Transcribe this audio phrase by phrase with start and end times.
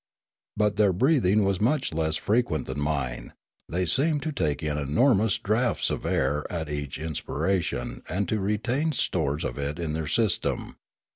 [0.57, 3.33] But their breathing was much less frequent than mine;
[3.69, 8.93] they seemed to take in enormous draughts of air at each inspiration and to retain
[8.93, 10.77] stores of it in their system.